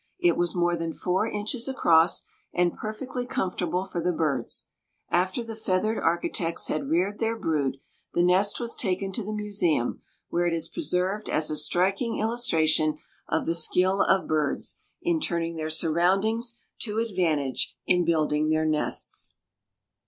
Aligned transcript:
It 0.17 0.35
was 0.35 0.55
more 0.55 0.75
than 0.75 0.93
four 0.93 1.27
inches 1.27 1.67
across 1.67 2.25
and 2.55 2.73
perfectly 2.75 3.27
comfortable 3.27 3.85
for 3.85 4.01
the 4.01 4.11
birds. 4.11 4.69
After 5.11 5.43
the 5.43 5.55
feathered 5.55 5.99
architects 5.99 6.69
had 6.69 6.89
reared 6.89 7.19
their 7.19 7.37
brood, 7.37 7.77
the 8.15 8.23
nest 8.23 8.59
was 8.59 8.73
taken 8.73 9.11
to 9.11 9.23
the 9.23 9.31
museum, 9.31 10.01
where 10.29 10.47
it 10.47 10.55
is 10.55 10.69
preserved 10.69 11.29
as 11.29 11.51
a 11.51 11.55
striking 11.55 12.17
illustration 12.17 12.97
of 13.27 13.45
the 13.45 13.53
skill 13.53 14.01
of 14.01 14.25
birds 14.27 14.77
in 15.03 15.19
turning 15.19 15.55
their 15.55 15.69
surroundings 15.69 16.57
to 16.79 16.97
advantage 16.97 17.77
in 17.85 18.03
building 18.03 18.49
their 18.49 18.65
nests. 18.65 19.33